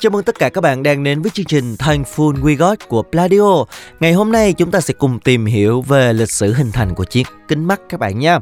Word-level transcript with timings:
Chào 0.00 0.10
mừng 0.10 0.22
tất 0.22 0.38
cả 0.38 0.48
các 0.48 0.60
bạn 0.60 0.82
đang 0.82 1.02
đến 1.02 1.22
với 1.22 1.30
chương 1.30 1.46
trình 1.46 1.74
Thankful 1.74 2.32
We 2.42 2.56
Got 2.56 2.88
của 2.88 3.02
Pladio. 3.02 3.64
Ngày 4.00 4.12
hôm 4.12 4.32
nay 4.32 4.52
chúng 4.52 4.70
ta 4.70 4.80
sẽ 4.80 4.94
cùng 4.94 5.18
tìm 5.18 5.46
hiểu 5.46 5.80
về 5.82 6.12
lịch 6.12 6.30
sử 6.30 6.52
hình 6.52 6.72
thành 6.72 6.94
của 6.94 7.04
chiếc 7.04 7.26
kính 7.48 7.64
mắt 7.64 7.80
các 7.88 8.00
bạn 8.00 8.18
nha. 8.18 8.38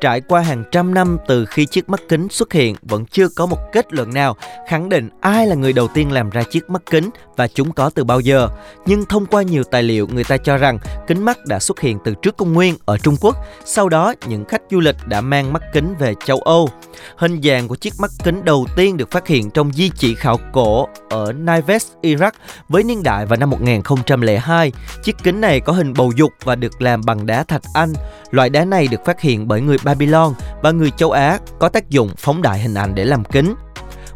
Trải 0.00 0.20
qua 0.20 0.40
hàng 0.40 0.64
trăm 0.72 0.94
năm 0.94 1.18
từ 1.28 1.44
khi 1.44 1.66
chiếc 1.66 1.88
mắt 1.88 2.00
kính 2.08 2.28
xuất 2.30 2.52
hiện, 2.52 2.76
vẫn 2.82 3.06
chưa 3.06 3.28
có 3.28 3.46
một 3.46 3.58
kết 3.72 3.92
luận 3.92 4.14
nào 4.14 4.36
khẳng 4.68 4.88
định 4.88 5.08
ai 5.20 5.46
là 5.46 5.54
người 5.54 5.72
đầu 5.72 5.88
tiên 5.88 6.12
làm 6.12 6.30
ra 6.30 6.42
chiếc 6.42 6.70
mắt 6.70 6.82
kính 6.90 7.10
và 7.36 7.48
chúng 7.48 7.72
có 7.72 7.90
từ 7.90 8.04
bao 8.04 8.20
giờ. 8.20 8.48
Nhưng 8.86 9.04
thông 9.04 9.26
qua 9.26 9.42
nhiều 9.42 9.64
tài 9.64 9.82
liệu 9.82 10.06
người 10.06 10.24
ta 10.24 10.36
cho 10.36 10.56
rằng 10.56 10.78
kính 11.06 11.24
mắt 11.24 11.38
đã 11.46 11.58
xuất 11.58 11.80
hiện 11.80 11.98
từ 12.04 12.14
trước 12.22 12.36
công 12.36 12.52
nguyên 12.52 12.76
ở 12.84 12.98
Trung 12.98 13.16
Quốc. 13.20 13.36
Sau 13.64 13.88
đó 13.88 14.14
những 14.26 14.44
khách 14.44 14.62
du 14.70 14.80
lịch 14.80 14.96
đã 15.06 15.20
mang 15.20 15.52
mắt 15.52 15.62
kính 15.72 15.94
về 15.98 16.14
châu 16.26 16.38
Âu. 16.38 16.68
Hình 17.16 17.42
dạng 17.42 17.68
của 17.68 17.74
chiếc 17.74 17.92
mắt 18.00 18.10
kính 18.24 18.44
đầu 18.44 18.66
tiên 18.76 18.96
được 18.96 19.10
phát 19.10 19.26
hiện 19.26 19.50
trong 19.50 19.72
di 19.72 19.90
chỉ 19.96 20.14
khảo 20.14 20.38
cổ 20.52 20.88
ở 21.10 21.32
Nives, 21.32 21.86
Iraq 22.02 22.32
với 22.68 22.82
niên 22.84 23.02
đại 23.02 23.26
vào 23.26 23.38
năm 23.38 23.50
1002. 23.50 24.72
Chiếc 25.02 25.16
kính 25.22 25.40
này 25.40 25.60
có 25.60 25.72
hình 25.72 25.92
bầu 25.92 26.12
dục 26.16 26.32
và 26.44 26.54
được 26.54 26.82
làm 26.82 27.00
bằng 27.06 27.26
đá 27.26 27.42
thạch 27.42 27.62
anh. 27.74 27.92
Loại 28.30 28.50
đá 28.50 28.64
này 28.64 28.88
được 28.88 29.04
phát 29.04 29.20
hiện 29.20 29.48
bởi 29.48 29.60
người 29.60 29.76
Babylon 29.84 30.32
và 30.62 30.70
người 30.70 30.90
châu 30.90 31.10
Á 31.10 31.38
có 31.58 31.68
tác 31.68 31.90
dụng 31.90 32.10
phóng 32.18 32.42
đại 32.42 32.58
hình 32.58 32.74
ảnh 32.74 32.94
để 32.94 33.04
làm 33.04 33.24
kính. 33.24 33.54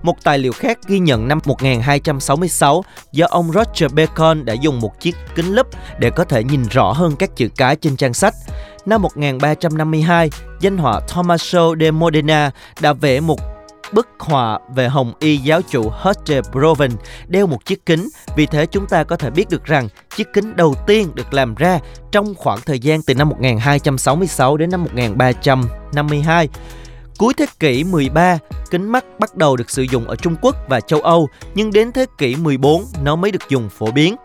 Một 0.07 0.25
tài 0.25 0.39
liệu 0.39 0.53
khác 0.53 0.79
ghi 0.87 0.99
nhận 0.99 1.29
năm 1.29 1.39
1266 1.45 2.85
do 3.13 3.27
ông 3.27 3.53
Roger 3.53 3.93
Bacon 3.93 4.45
đã 4.45 4.55
dùng 4.55 4.81
một 4.81 5.01
chiếc 5.01 5.17
kính 5.35 5.55
lúp 5.55 5.67
để 5.99 6.11
có 6.11 6.25
thể 6.25 6.45
nhìn 6.45 6.63
rõ 6.71 6.93
hơn 6.93 7.17
các 7.19 7.37
chữ 7.37 7.49
cái 7.57 7.77
trên 7.77 7.97
trang 7.97 8.15
sách. 8.15 8.35
Năm 8.87 9.03
1352, 9.03 10.31
danh 10.61 10.79
họa 10.79 11.01
Tommaso 11.15 11.75
de 11.81 11.91
Modena 11.91 12.51
đã 12.81 12.93
vẽ 12.93 13.21
một 13.21 13.39
bức 13.93 14.09
họa 14.19 14.59
về 14.75 14.89
hồng 14.89 15.13
y 15.19 15.37
giáo 15.37 15.61
chủ 15.71 15.91
Hutche 15.91 16.41
Broven 16.53 16.91
đeo 17.29 17.47
một 17.47 17.65
chiếc 17.65 17.87
kính. 17.87 18.09
Vì 18.37 18.47
thế 18.47 18.67
chúng 18.67 18.87
ta 18.87 19.05
có 19.05 19.17
thể 19.17 19.31
biết 19.31 19.51
được 19.51 19.65
rằng 19.65 19.89
chiếc 20.17 20.27
kính 20.33 20.57
đầu 20.57 20.75
tiên 20.87 21.11
được 21.15 21.35
làm 21.35 21.55
ra 21.55 21.79
trong 22.13 22.35
khoảng 22.35 22.59
thời 22.67 22.79
gian 22.79 23.01
từ 23.07 23.15
năm 23.15 23.29
1266 23.29 24.57
đến 24.57 24.71
năm 24.71 24.85
1352. 24.85 26.49
Cuối 27.19 27.35
thế 27.35 27.47
kỷ 27.61 27.85
13, 27.85 28.39
kính 28.71 28.89
mắt 28.93 29.05
bắt 29.19 29.37
đầu 29.37 29.57
được 29.57 29.71
sử 29.71 29.83
dụng 29.83 30.09
ở 30.09 30.17
Trung 30.17 30.37
Quốc 30.41 30.57
và 30.69 30.81
châu 30.81 31.01
Âu, 31.01 31.29
nhưng 31.55 31.73
đến 31.73 31.93
thế 31.93 32.07
kỷ 32.19 32.37
14 32.37 32.85
nó 33.03 33.17
mới 33.17 33.31
được 33.31 33.49
dùng 33.49 33.69
phổ 33.69 33.91
biến. 33.91 34.17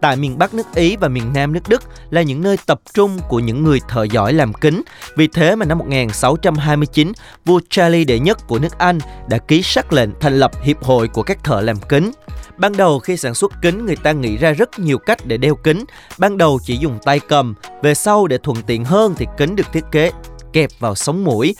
Tại 0.00 0.16
miền 0.16 0.38
Bắc 0.38 0.54
nước 0.54 0.66
Ý 0.74 0.96
và 0.96 1.08
miền 1.08 1.32
Nam 1.34 1.52
nước 1.52 1.60
Đức 1.68 1.82
là 2.10 2.22
những 2.22 2.42
nơi 2.42 2.56
tập 2.66 2.80
trung 2.94 3.18
của 3.28 3.38
những 3.38 3.64
người 3.64 3.80
thợ 3.88 4.02
giỏi 4.02 4.32
làm 4.32 4.52
kính. 4.52 4.82
Vì 5.16 5.26
thế 5.26 5.56
mà 5.56 5.66
năm 5.66 5.78
1629, 5.78 7.12
vua 7.44 7.60
Charlie 7.70 8.04
đệ 8.04 8.18
nhất 8.18 8.38
của 8.48 8.58
nước 8.58 8.78
Anh 8.78 8.98
đã 9.28 9.38
ký 9.38 9.62
sắc 9.62 9.92
lệnh 9.92 10.10
thành 10.20 10.38
lập 10.38 10.50
Hiệp 10.62 10.82
hội 10.82 11.08
của 11.08 11.22
các 11.22 11.44
thợ 11.44 11.60
làm 11.60 11.76
kính. 11.88 12.10
Ban 12.56 12.76
đầu 12.76 12.98
khi 12.98 13.16
sản 13.16 13.34
xuất 13.34 13.52
kính 13.62 13.86
người 13.86 13.96
ta 13.96 14.12
nghĩ 14.12 14.36
ra 14.36 14.52
rất 14.52 14.78
nhiều 14.78 14.98
cách 14.98 15.26
để 15.26 15.36
đeo 15.36 15.54
kính. 15.54 15.84
Ban 16.18 16.38
đầu 16.38 16.58
chỉ 16.64 16.76
dùng 16.76 16.98
tay 17.04 17.20
cầm, 17.28 17.54
về 17.82 17.94
sau 17.94 18.26
để 18.26 18.38
thuận 18.38 18.62
tiện 18.62 18.84
hơn 18.84 19.14
thì 19.16 19.26
kính 19.38 19.56
được 19.56 19.66
thiết 19.72 19.84
kế 19.92 20.10
kẹp 20.52 20.70
vào 20.78 20.94
sống 20.94 21.24
mũi 21.24 21.54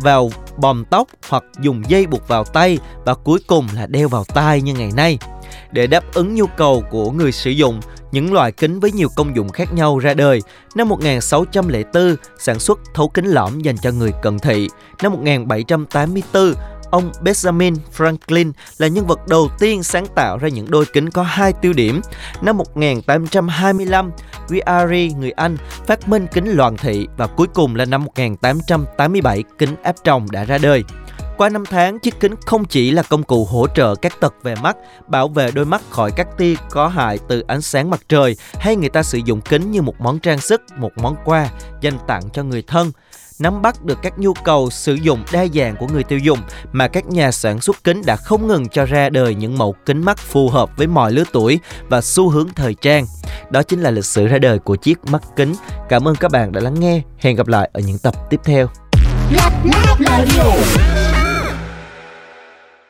vào 0.00 0.30
bòm 0.56 0.84
tóc 0.90 1.08
hoặc 1.28 1.44
dùng 1.60 1.82
dây 1.88 2.06
buộc 2.06 2.28
vào 2.28 2.44
tay 2.44 2.78
và 3.04 3.14
cuối 3.14 3.38
cùng 3.46 3.66
là 3.74 3.86
đeo 3.86 4.08
vào 4.08 4.24
tai 4.24 4.62
như 4.62 4.74
ngày 4.74 4.90
nay. 4.96 5.18
Để 5.72 5.86
đáp 5.86 6.04
ứng 6.14 6.34
nhu 6.34 6.46
cầu 6.46 6.84
của 6.90 7.10
người 7.10 7.32
sử 7.32 7.50
dụng, 7.50 7.80
những 8.12 8.32
loại 8.32 8.52
kính 8.52 8.80
với 8.80 8.92
nhiều 8.92 9.08
công 9.16 9.36
dụng 9.36 9.48
khác 9.48 9.74
nhau 9.74 9.98
ra 9.98 10.14
đời. 10.14 10.42
Năm 10.74 10.88
1604, 10.88 12.16
sản 12.38 12.58
xuất 12.58 12.78
thấu 12.94 13.08
kính 13.08 13.26
lõm 13.26 13.60
dành 13.60 13.76
cho 13.76 13.90
người 13.90 14.12
cận 14.22 14.38
thị. 14.38 14.68
Năm 15.02 15.12
1784, 15.12 16.54
ông 16.90 17.12
Benjamin 17.22 17.76
Franklin 17.96 18.52
là 18.78 18.86
nhân 18.86 19.06
vật 19.06 19.18
đầu 19.28 19.48
tiên 19.58 19.82
sáng 19.82 20.06
tạo 20.14 20.38
ra 20.38 20.48
những 20.48 20.70
đôi 20.70 20.84
kính 20.92 21.10
có 21.10 21.22
hai 21.22 21.52
tiêu 21.52 21.72
điểm. 21.72 22.00
Năm 22.42 22.56
1825, 22.56 24.10
Guiari, 24.48 25.12
người 25.18 25.30
Anh, 25.30 25.56
phát 25.86 26.08
minh 26.08 26.26
kính 26.32 26.46
loạn 26.46 26.76
thị 26.76 27.08
và 27.16 27.26
cuối 27.26 27.46
cùng 27.54 27.76
là 27.76 27.84
năm 27.84 28.04
1887, 28.04 29.44
kính 29.58 29.76
áp 29.82 29.96
tròng 30.04 30.30
đã 30.30 30.44
ra 30.44 30.58
đời. 30.58 30.84
Qua 31.36 31.48
năm 31.48 31.64
tháng, 31.70 31.98
chiếc 31.98 32.20
kính 32.20 32.34
không 32.46 32.64
chỉ 32.64 32.90
là 32.90 33.02
công 33.02 33.22
cụ 33.22 33.44
hỗ 33.44 33.66
trợ 33.74 33.94
các 33.94 34.20
tật 34.20 34.34
về 34.42 34.54
mắt, 34.62 34.76
bảo 35.06 35.28
vệ 35.28 35.50
đôi 35.50 35.64
mắt 35.64 35.82
khỏi 35.90 36.10
các 36.16 36.28
tia 36.38 36.54
có 36.70 36.88
hại 36.88 37.18
từ 37.28 37.44
ánh 37.48 37.62
sáng 37.62 37.90
mặt 37.90 38.00
trời, 38.08 38.36
hay 38.54 38.76
người 38.76 38.88
ta 38.88 39.02
sử 39.02 39.18
dụng 39.24 39.40
kính 39.40 39.70
như 39.70 39.82
một 39.82 40.00
món 40.00 40.18
trang 40.18 40.38
sức, 40.38 40.62
một 40.76 40.92
món 40.96 41.16
quà 41.24 41.50
dành 41.80 41.98
tặng 42.06 42.22
cho 42.32 42.42
người 42.42 42.62
thân 42.62 42.92
nắm 43.38 43.62
bắt 43.62 43.84
được 43.84 43.98
các 44.02 44.18
nhu 44.18 44.32
cầu 44.44 44.70
sử 44.70 44.94
dụng 44.94 45.24
đa 45.32 45.46
dạng 45.54 45.76
của 45.76 45.86
người 45.86 46.04
tiêu 46.04 46.18
dùng 46.18 46.38
mà 46.72 46.88
các 46.88 47.06
nhà 47.06 47.30
sản 47.30 47.60
xuất 47.60 47.84
kính 47.84 48.02
đã 48.06 48.16
không 48.16 48.46
ngừng 48.46 48.68
cho 48.68 48.84
ra 48.84 49.08
đời 49.10 49.34
những 49.34 49.58
mẫu 49.58 49.74
kính 49.86 50.04
mắt 50.04 50.18
phù 50.18 50.48
hợp 50.48 50.70
với 50.76 50.86
mọi 50.86 51.12
lứa 51.12 51.24
tuổi 51.32 51.60
và 51.88 52.00
xu 52.00 52.28
hướng 52.28 52.48
thời 52.54 52.74
trang. 52.74 53.06
Đó 53.50 53.62
chính 53.62 53.80
là 53.80 53.90
lịch 53.90 54.04
sử 54.04 54.26
ra 54.26 54.38
đời 54.38 54.58
của 54.58 54.76
chiếc 54.76 54.98
mắt 55.04 55.22
kính. 55.36 55.54
Cảm 55.88 56.08
ơn 56.08 56.14
các 56.14 56.30
bạn 56.30 56.52
đã 56.52 56.60
lắng 56.60 56.80
nghe. 56.80 57.02
Hẹn 57.18 57.36
gặp 57.36 57.48
lại 57.48 57.70
ở 57.72 57.80
những 57.80 57.98
tập 57.98 58.14
tiếp 58.30 58.40
theo. 58.44 58.68
Lab, 59.32 59.52
lab, 59.64 60.00